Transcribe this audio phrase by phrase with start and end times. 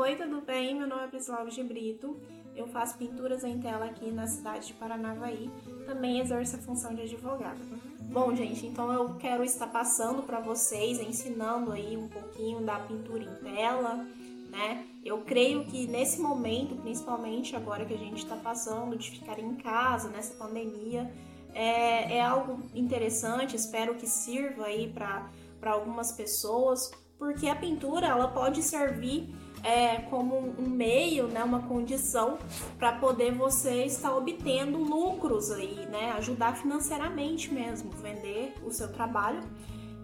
[0.00, 0.74] Oi, tudo bem?
[0.76, 2.18] Meu nome é Priscila Alves de Brito.
[2.56, 5.50] Eu faço pinturas em tela aqui na cidade de Paranavaí.
[5.84, 7.58] Também exerço a função de advogada.
[8.04, 13.24] Bom, gente, então eu quero estar passando para vocês, ensinando aí um pouquinho da pintura
[13.24, 14.06] em tela,
[14.48, 14.86] né?
[15.04, 19.54] Eu creio que nesse momento, principalmente agora que a gente está passando de ficar em
[19.56, 21.12] casa nessa pandemia,
[21.52, 23.54] é, é algo interessante.
[23.54, 25.28] Espero que sirva aí para
[25.70, 29.28] algumas pessoas, porque a pintura ela pode servir
[29.62, 32.38] é, como um meio, né, uma condição
[32.78, 39.40] para poder você estar obtendo lucros aí, né, ajudar financeiramente mesmo, vender o seu trabalho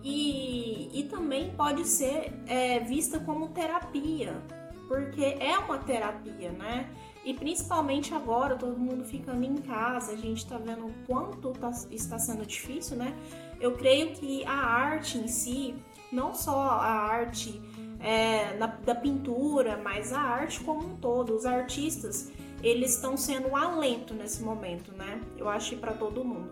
[0.03, 4.41] e, e também pode ser é, vista como terapia,
[4.87, 6.88] porque é uma terapia, né?
[7.25, 11.73] E principalmente agora, todo mundo ficando em casa, a gente tá vendo o quanto tá,
[11.91, 13.13] está sendo difícil, né?
[13.61, 15.75] Eu creio que a arte em si,
[16.13, 17.61] não só a arte
[18.01, 22.31] é, da, da pintura, mas a arte como um todo, os artistas,
[22.63, 25.21] eles estão sendo um alento nesse momento, né?
[25.37, 26.51] Eu acho que para todo mundo.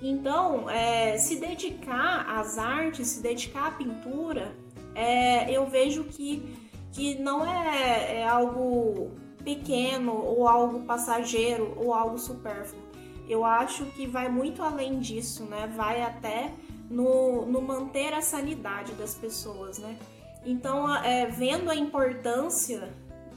[0.00, 4.54] Então, é, se dedicar às artes, se dedicar à pintura,
[4.94, 6.56] é, eu vejo que,
[6.92, 9.10] que não é, é algo
[9.44, 12.82] pequeno ou algo passageiro ou algo supérfluo.
[13.28, 15.70] Eu acho que vai muito além disso, né?
[15.76, 16.52] Vai até
[16.88, 19.96] no, no manter a sanidade das pessoas, né?
[20.44, 22.92] Então, é, vendo a importância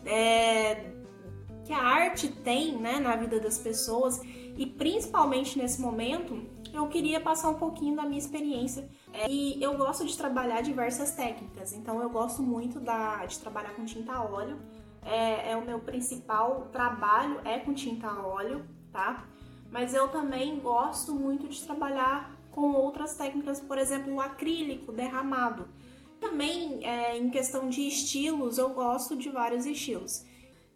[0.06, 0.92] é,
[1.64, 4.22] que a arte tem né, na vida das pessoas
[4.58, 8.90] e principalmente nesse momento, eu queria passar um pouquinho da minha experiência.
[9.14, 13.72] É, e eu gosto de trabalhar diversas técnicas, então eu gosto muito da, de trabalhar
[13.72, 14.60] com tinta a óleo.
[15.04, 19.26] É, é o meu principal trabalho é com tinta a óleo, tá?
[19.72, 25.68] Mas eu também gosto muito de trabalhar com outras técnicas, por exemplo, o acrílico derramado.
[26.22, 30.24] Também, é, em questão de estilos, eu gosto de vários estilos,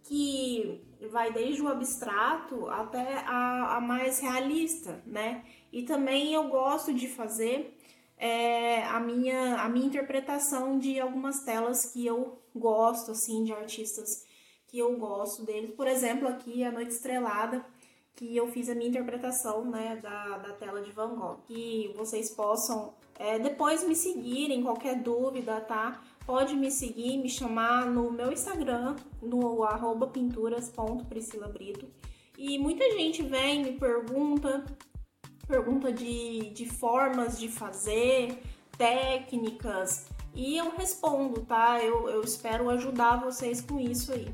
[0.03, 5.45] que vai desde o abstrato até a, a mais realista, né?
[5.71, 7.77] E também eu gosto de fazer
[8.17, 14.25] é, a, minha, a minha interpretação de algumas telas que eu gosto, assim, de artistas
[14.67, 15.75] que eu gosto deles.
[15.75, 17.63] Por exemplo, aqui A Noite Estrelada,
[18.15, 21.39] que eu fiz a minha interpretação né, da, da tela de Van Gogh.
[21.45, 26.01] Que vocês possam é, depois me seguirem, qualquer dúvida, tá?
[26.25, 31.87] Pode me seguir, me chamar no meu Instagram, no arroba pinturas.priscilabrito.
[32.37, 34.65] E muita gente vem, me pergunta,
[35.47, 38.41] pergunta de, de formas de fazer,
[38.77, 41.81] técnicas, e eu respondo, tá?
[41.81, 44.27] Eu, eu espero ajudar vocês com isso aí.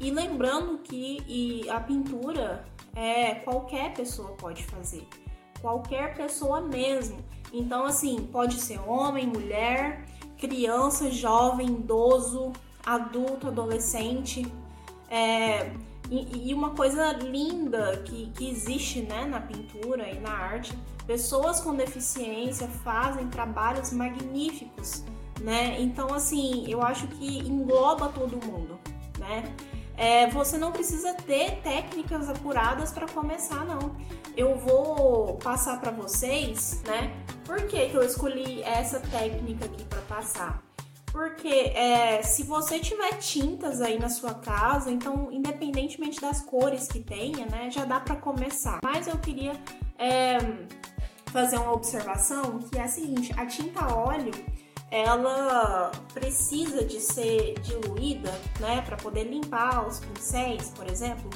[0.00, 5.06] E lembrando que a pintura é qualquer pessoa pode fazer,
[5.60, 7.24] qualquer pessoa mesmo.
[7.52, 10.04] Então, assim, pode ser homem, mulher,
[10.38, 12.52] criança, jovem, idoso,
[12.84, 14.50] adulto, adolescente.
[15.10, 15.70] É,
[16.10, 20.76] e, e, uma coisa linda que, que existe né, na pintura e na arte,
[21.06, 25.04] pessoas com deficiência fazem trabalhos magníficos,
[25.40, 25.80] né?
[25.80, 28.78] Então, assim, eu acho que engloba todo mundo,
[29.18, 29.44] né?
[30.02, 33.94] É, você não precisa ter técnicas apuradas para começar, não.
[34.36, 37.14] Eu vou passar para vocês, né?
[37.44, 40.60] Por que, que eu escolhi essa técnica aqui para passar?
[41.06, 46.98] Porque é, se você tiver tintas aí na sua casa, então independentemente das cores que
[46.98, 48.80] tenha, né, já dá para começar.
[48.82, 49.52] Mas eu queria
[49.96, 50.38] é,
[51.26, 54.32] fazer uma observação que é a seguinte: a tinta óleo
[54.92, 58.30] ela precisa de ser diluída,
[58.60, 61.30] né, para poder limpar os pincéis, por exemplo,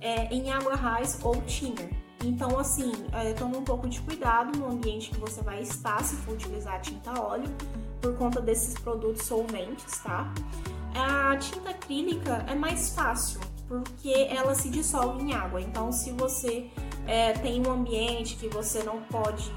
[0.00, 1.90] é, em água raiz ou thinner.
[2.24, 6.16] Então, assim, é, toma um pouco de cuidado no ambiente que você vai estar se
[6.16, 7.54] for utilizar tinta óleo,
[8.00, 10.32] por conta desses produtos solventes, tá?
[10.94, 13.38] A tinta acrílica é mais fácil,
[13.68, 15.60] porque ela se dissolve em água.
[15.60, 16.70] Então, se você
[17.06, 19.52] é, tem um ambiente que você não pode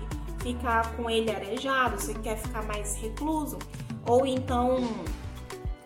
[0.47, 3.57] ficar com ele arejado, você quer ficar mais recluso,
[4.05, 4.77] ou então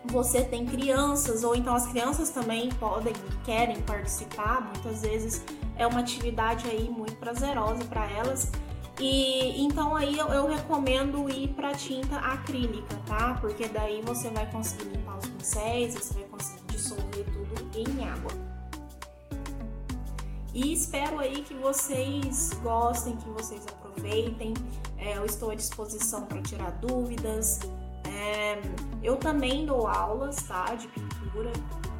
[0.04, 5.44] você tem crianças, ou então as crianças também podem e querem participar, muitas vezes
[5.76, 8.50] é uma atividade aí muito prazerosa para elas.
[9.00, 13.38] E então aí eu, eu recomendo ir para tinta acrílica, tá?
[13.40, 18.30] Porque daí você vai conseguir limpar os pincéis, você vai conseguir dissolver tudo em água.
[20.54, 23.81] E espero aí que vocês gostem, que vocês aproveitem.
[24.98, 27.60] É, eu estou à disposição para tirar dúvidas.
[28.04, 28.60] É,
[29.02, 31.52] eu também dou aulas, tá, de pintura,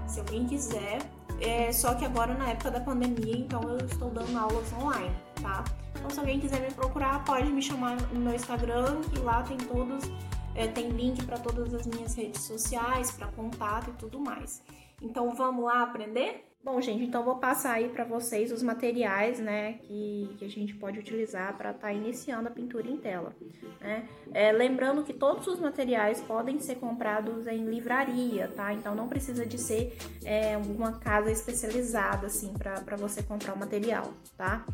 [0.07, 0.99] se alguém quiser.
[1.41, 5.65] É, só que agora na época da pandemia, então eu estou dando aulas online, tá?
[5.97, 9.57] Então se alguém quiser me procurar, pode me chamar no meu Instagram, que lá tem
[9.57, 10.09] todos
[10.55, 14.63] é, tem link para todas as minhas redes sociais, para contato e tudo mais.
[15.01, 16.52] Então vamos lá aprender?
[16.65, 20.73] Bom, gente, então vou passar aí para vocês os materiais, né, que, que a gente
[20.75, 23.35] pode utilizar para estar tá iniciando a pintura em tela.
[23.81, 24.09] Né?
[24.33, 28.73] É, lembrando que todos os materiais podem ser comprados em livraria, tá?
[28.73, 34.13] Então não precisa de ser é, uma casa especializada, assim, para você comprar o material,
[34.37, 34.65] tá?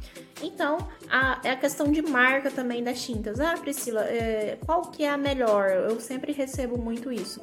[0.43, 0.77] Então,
[1.09, 3.41] a, é a questão de marca também das tintas.
[3.41, 5.71] Ah, Priscila, é, qual que é a melhor?
[5.71, 7.41] Eu sempre recebo muito isso.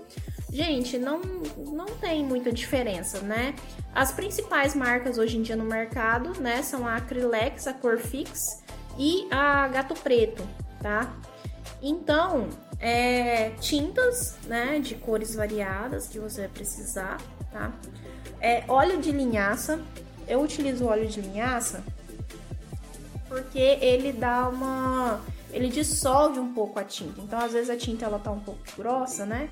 [0.55, 1.19] Gente, não,
[1.57, 3.53] não tem muita diferença, né?
[3.93, 8.63] As principais marcas hoje em dia no mercado, né, são a Acrylex, a Corfix
[8.97, 10.47] e a Gato Preto,
[10.81, 11.13] tá?
[11.81, 12.47] Então,
[12.79, 17.17] é, tintas, né, de cores variadas que você vai precisar,
[17.51, 17.73] tá?
[18.39, 19.81] É, óleo de linhaça,
[20.25, 21.83] eu utilizo óleo de linhaça
[23.27, 25.19] porque ele dá uma...
[25.51, 28.61] ele dissolve um pouco a tinta, então às vezes a tinta ela tá um pouco
[28.77, 29.49] grossa, né?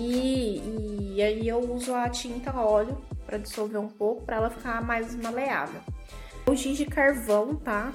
[0.00, 4.82] E, e aí eu uso a tinta óleo para dissolver um pouco, para ela ficar
[4.82, 5.80] mais maleável.
[6.46, 7.92] O giz de carvão, tá?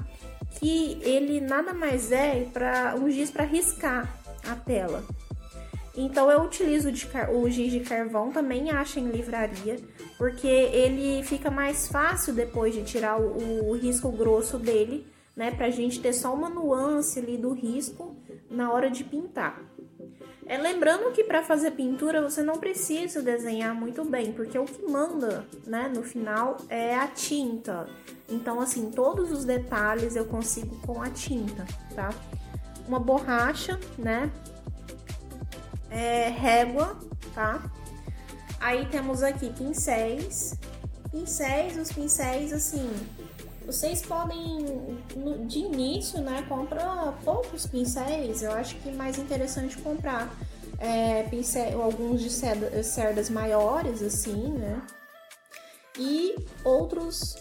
[0.60, 4.16] Que ele nada mais é para um giz para riscar
[4.48, 5.04] a tela.
[5.98, 6.90] Então eu utilizo
[7.34, 9.78] o giz de carvão, também acho em livraria,
[10.18, 15.52] porque ele fica mais fácil depois de tirar o, o risco grosso dele, né?
[15.52, 18.16] Pra gente ter só uma nuance ali do risco
[18.50, 19.60] na hora de pintar.
[20.47, 24.83] É lembrando que para fazer pintura você não precisa desenhar muito bem, porque o que
[24.83, 27.88] manda, né, no final é a tinta.
[28.30, 31.65] Então, assim, todos os detalhes eu consigo com a tinta,
[31.95, 32.09] tá?
[32.88, 34.31] Uma borracha, né?
[35.89, 36.95] É, régua,
[37.33, 37.63] tá?
[38.59, 40.59] Aí temos aqui pincéis.
[41.12, 42.89] Pincéis, os pincéis, assim,
[43.66, 45.00] vocês podem,
[45.48, 48.42] de início, né, compra poucos pincéis.
[48.42, 50.34] Eu acho que é mais interessante comprar
[50.78, 54.82] é, pincel, alguns de cerdas maiores, assim, né?
[55.98, 57.36] E outros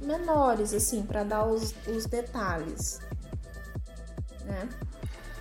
[0.00, 3.00] menores, assim, para dar os, os detalhes,
[4.44, 4.68] né?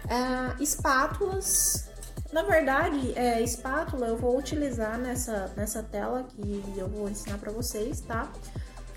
[0.07, 1.89] É, espátulas,
[2.31, 7.51] na verdade, é, espátula eu vou utilizar nessa, nessa tela que eu vou ensinar para
[7.51, 8.31] vocês, tá?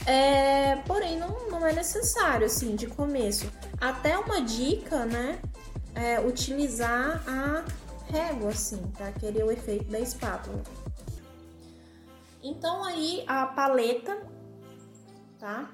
[0.06, 3.50] É, porém, não, não é necessário, assim, de começo.
[3.80, 5.40] Até uma dica, né?
[5.94, 7.64] É utilizar a
[8.10, 10.62] régua, assim, para querer o efeito da espátula.
[12.42, 14.18] Então, aí, a paleta,
[15.38, 15.70] tá?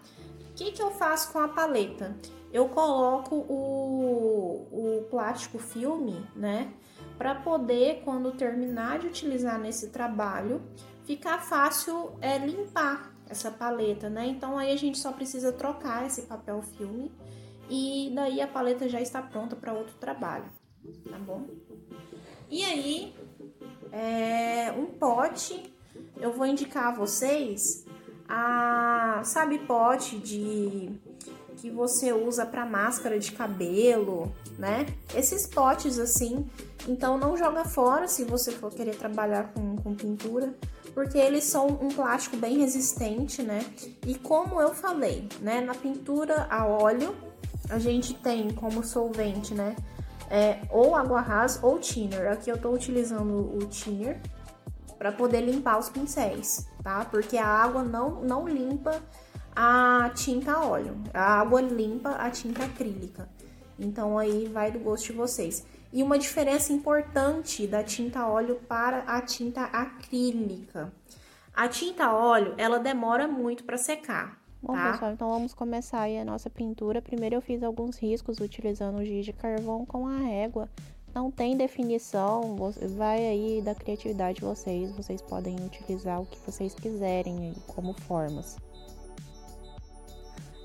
[0.51, 2.15] O que, que eu faço com a paleta?
[2.53, 6.73] Eu coloco o, o plástico filme, né?
[7.17, 10.61] Para poder, quando terminar de utilizar nesse trabalho,
[11.05, 14.27] ficar fácil é, limpar essa paleta, né?
[14.27, 17.11] Então aí a gente só precisa trocar esse papel filme
[17.69, 20.47] e daí a paleta já está pronta para outro trabalho,
[21.11, 21.47] tá bom?
[22.51, 23.15] E aí,
[23.93, 25.75] é, um pote,
[26.17, 27.85] eu vou indicar a vocês
[28.27, 30.91] a, sabe, pote de
[31.59, 34.87] que você usa para máscara de cabelo, né?
[35.15, 36.49] Esses potes assim,
[36.87, 40.55] então não joga fora se você for querer trabalhar com, com pintura
[40.99, 43.65] porque eles são um plástico bem resistente, né?
[44.05, 47.15] E como eu falei, né, na pintura a óleo,
[47.71, 49.77] a gente tem como solvente, né,
[50.29, 52.33] é, ou água rasa ou thinner.
[52.33, 54.21] Aqui eu tô utilizando o thinner
[54.99, 57.05] para poder limpar os pincéis, tá?
[57.05, 59.01] Porque a água não, não limpa
[59.55, 63.29] a tinta óleo, a água limpa a tinta acrílica.
[63.79, 65.65] Então aí vai do gosto de vocês.
[65.93, 70.93] E uma diferença importante da tinta óleo para a tinta acrílica.
[71.55, 74.39] A tinta óleo, ela demora muito para secar.
[74.63, 74.93] Bom, tá?
[74.93, 77.01] pessoal, então vamos começar aí a nossa pintura.
[77.01, 80.69] Primeiro eu fiz alguns riscos utilizando o giz de carvão com a régua.
[81.15, 82.57] Não tem definição,
[82.97, 84.91] vai aí da criatividade de vocês.
[84.93, 88.57] Vocês podem utilizar o que vocês quiserem aí como formas.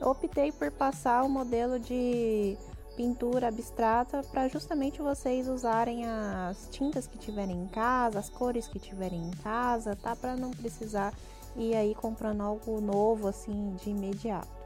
[0.02, 2.58] Eu optei por passar o modelo de
[2.96, 8.80] pintura abstrata para justamente vocês usarem as tintas que tiverem em casa, as cores que
[8.80, 10.16] tiverem em casa, tá?
[10.16, 11.14] Para não precisar
[11.56, 14.64] ir aí comprando algo novo assim de imediato.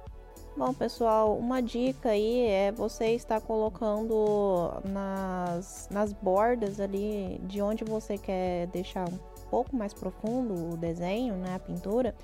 [0.55, 7.83] Bom, pessoal, uma dica aí é você estar colocando nas, nas bordas ali de onde
[7.83, 9.19] você quer deixar um
[9.51, 12.15] pouco mais profundo o desenho, né, a pintura,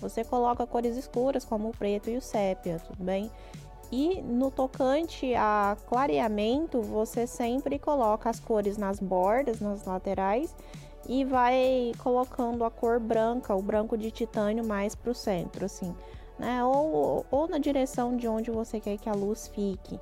[0.00, 3.30] você coloca cores escuras como o preto e o sépia, tudo bem?
[3.96, 10.52] E no tocante a clareamento, você sempre coloca as cores nas bordas, nas laterais
[11.08, 15.94] e vai colocando a cor branca, o branco de titânio mais para o centro, assim,
[16.36, 16.64] né?
[16.64, 20.00] Ou, ou na direção de onde você quer que a luz fique.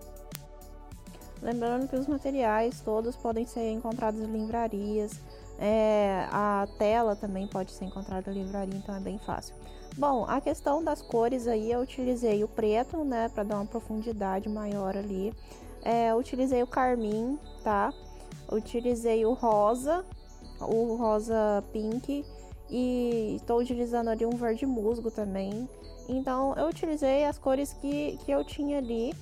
[1.42, 5.20] Lembrando que os materiais todos podem ser encontrados em livrarias,
[5.58, 9.54] é, a tela também pode ser encontrada em livraria, então é bem fácil.
[9.96, 14.48] Bom, a questão das cores aí, eu utilizei o preto, né, para dar uma profundidade
[14.48, 15.34] maior ali.
[15.82, 17.92] É, utilizei o carmim, tá?
[18.50, 20.04] Utilizei o rosa,
[20.60, 22.24] o rosa pink
[22.70, 25.68] e estou utilizando ali um verde musgo também.
[26.08, 29.14] Então eu utilizei as cores que, que eu tinha ali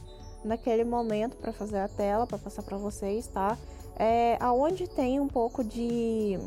[0.44, 3.58] naquele momento para fazer a tela, para passar para vocês, tá?
[3.96, 6.38] É, aonde tem um pouco de,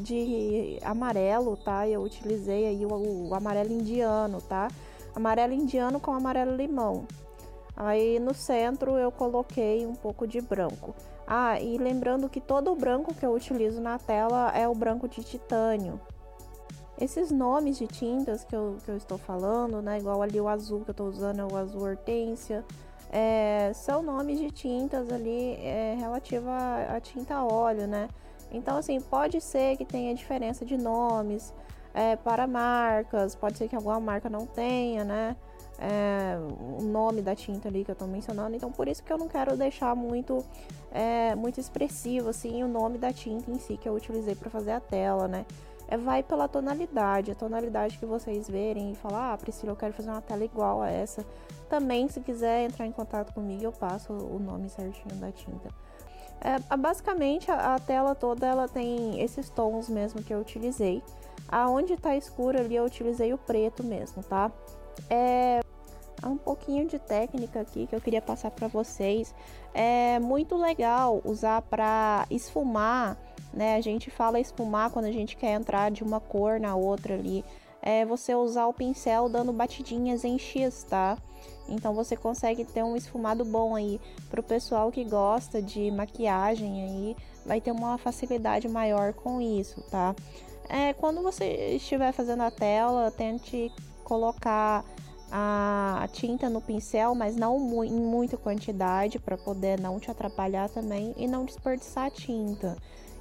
[0.00, 1.86] de amarelo, tá?
[1.88, 4.68] Eu utilizei aí o, o amarelo indiano, tá?
[5.14, 7.06] Amarelo indiano com amarelo limão.
[7.76, 10.94] Aí no centro eu coloquei um pouco de branco.
[11.26, 15.08] Ah, e lembrando que todo o branco que eu utilizo na tela é o branco
[15.08, 16.00] de titânio.
[17.00, 19.98] Esses nomes de tintas que eu, que eu estou falando, né?
[19.98, 22.64] Igual ali o azul que eu estou usando é o azul hortência
[23.10, 26.52] é, são nomes de tintas ali é, relativa
[26.88, 28.08] à tinta óleo, né?
[28.50, 31.54] Então, assim, pode ser que tenha diferença de nomes
[31.94, 35.36] é, para marcas, pode ser que alguma marca não tenha, né?
[35.78, 36.36] É,
[36.78, 39.26] o nome da tinta ali que eu estou mencionando, então por isso que eu não
[39.26, 40.44] quero deixar muito,
[40.92, 44.72] é, muito expressivo assim o nome da tinta em si que eu utilizei para fazer
[44.72, 45.46] a tela, né?
[45.88, 49.92] É, vai pela tonalidade, a tonalidade que vocês verem e falar, ah, Priscila, eu quero
[49.92, 51.24] fazer uma tela igual a essa.
[51.68, 55.68] Também, se quiser entrar em contato comigo, eu passo o nome certinho da tinta.
[56.40, 61.02] É, basicamente, a, a, tela toda ela tem esses tons mesmo que eu utilizei.
[61.48, 64.50] Aonde tá escuro ali, eu utilizei o preto mesmo, tá?
[65.08, 65.60] É
[66.24, 69.34] um pouquinho de técnica aqui que eu queria passar para vocês.
[69.74, 73.16] É muito legal usar para esfumar,
[73.52, 73.76] né?
[73.76, 77.44] A gente fala esfumar quando a gente quer entrar de uma cor na outra ali.
[77.82, 81.16] É você usar o pincel dando batidinhas em X, tá?
[81.68, 86.82] Então você consegue ter um esfumado bom aí para o pessoal que gosta de maquiagem
[86.82, 90.14] aí, vai ter uma facilidade maior com isso, tá?
[90.68, 93.72] É, quando você estiver fazendo a tela, tente
[94.04, 94.84] colocar
[95.32, 101.14] a tinta no pincel, mas não em muita quantidade para poder não te atrapalhar também
[101.16, 102.76] e não desperdiçar tinta.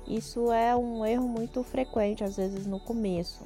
[0.08, 3.44] Isso é um erro muito frequente às vezes no começo.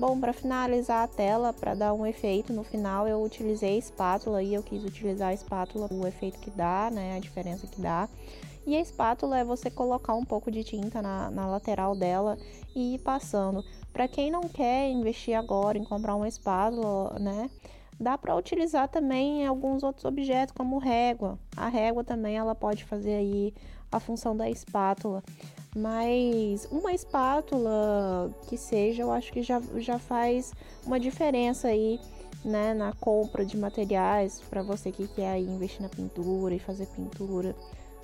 [0.00, 4.42] Bom, para finalizar a tela, para dar um efeito no final, eu utilizei a espátula
[4.42, 8.08] e eu quis utilizar a espátula, o efeito que dá, né, a diferença que dá.
[8.66, 12.38] E a espátula é você colocar um pouco de tinta na, na lateral dela
[12.74, 13.62] e ir passando.
[13.92, 17.50] Para quem não quer investir agora em comprar uma espátula, né,
[18.00, 21.38] dá para utilizar também alguns outros objetos, como régua.
[21.54, 23.52] A régua também ela pode fazer aí
[23.92, 25.22] a função da espátula.
[25.76, 30.52] Mas uma espátula que seja, eu acho que já, já faz
[30.84, 32.00] uma diferença aí,
[32.44, 36.86] né, na compra de materiais para você que quer aí investir na pintura e fazer
[36.86, 37.54] pintura,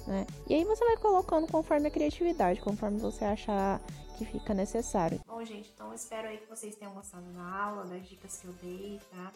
[0.07, 0.27] né?
[0.49, 3.81] E aí você vai colocando conforme a criatividade, conforme você achar
[4.17, 5.21] que fica necessário.
[5.27, 8.53] Bom, gente, então espero aí que vocês tenham gostado da aula, das dicas que eu
[8.63, 9.33] dei, tá?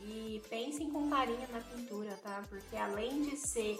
[0.00, 2.42] E pensem com carinho na pintura, tá?
[2.48, 3.78] Porque além de ser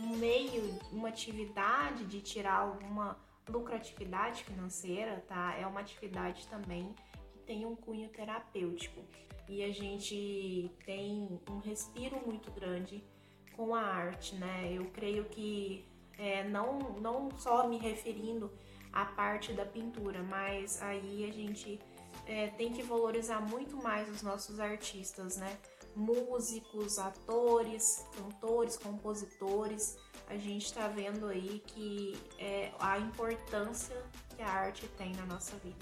[0.00, 3.16] um meio, uma atividade de tirar alguma
[3.48, 5.54] lucratividade financeira, tá?
[5.54, 6.94] É uma atividade também
[7.32, 9.04] que tem um cunho terapêutico
[9.48, 13.04] e a gente tem um respiro muito grande
[13.56, 14.72] com a arte, né?
[14.72, 15.84] Eu creio que
[16.18, 18.50] é, não, não só me referindo
[18.92, 21.80] à parte da pintura, mas aí a gente
[22.26, 25.56] é, tem que valorizar muito mais os nossos artistas, né?
[25.94, 29.96] Músicos, atores, cantores, compositores
[30.28, 33.96] a gente está vendo aí que é a importância
[34.36, 35.76] que a arte tem na nossa vida.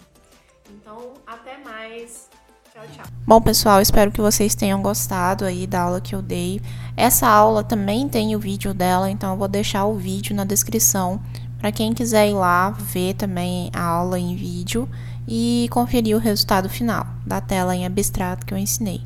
[0.70, 2.28] Então, até mais.
[2.72, 3.06] Tchau, tchau.
[3.26, 6.60] Bom, pessoal, espero que vocês tenham gostado aí da aula que eu dei.
[6.96, 11.20] Essa aula também tem o vídeo dela, então eu vou deixar o vídeo na descrição
[11.58, 14.88] para quem quiser ir lá ver também a aula em vídeo
[15.26, 19.00] e conferir o resultado final da tela em abstrato que eu ensinei.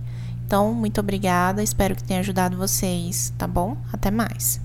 [0.44, 3.76] Então, muito obrigada, espero que tenha ajudado vocês, tá bom?
[3.92, 4.56] Até mais!